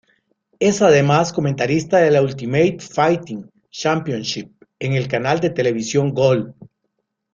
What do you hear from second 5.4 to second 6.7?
televisión Gol.